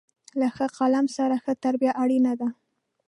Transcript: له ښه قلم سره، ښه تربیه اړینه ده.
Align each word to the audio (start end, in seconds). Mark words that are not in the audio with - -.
له 0.39 0.47
ښه 0.55 0.67
قلم 0.77 1.05
سره، 1.17 1.35
ښه 1.43 1.53
تربیه 1.63 1.91
اړینه 2.03 2.33
ده. 2.39 2.47